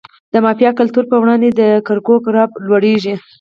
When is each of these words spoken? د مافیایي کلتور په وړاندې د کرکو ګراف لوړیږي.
د 0.33 0.35
مافیایي 0.45 0.77
کلتور 0.79 1.03
په 1.11 1.17
وړاندې 1.21 1.47
د 1.59 1.61
کرکو 1.87 2.13
ګراف 2.25 2.51
لوړیږي. 2.67 3.15